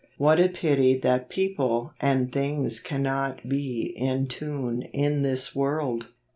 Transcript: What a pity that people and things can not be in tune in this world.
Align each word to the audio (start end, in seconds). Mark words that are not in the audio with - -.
What 0.17 0.39
a 0.39 0.49
pity 0.49 0.95
that 0.95 1.29
people 1.29 1.93
and 2.01 2.31
things 2.31 2.79
can 2.79 3.03
not 3.03 3.47
be 3.47 3.93
in 3.95 4.25
tune 4.25 4.81
in 4.93 5.21
this 5.21 5.55
world. 5.55 6.07